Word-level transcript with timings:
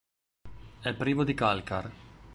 È 0.81 0.95
privo 0.95 1.23
di 1.23 1.35
calcar. 1.35 1.91